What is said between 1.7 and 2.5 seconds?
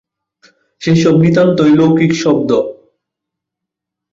লৌকিক শব্দ।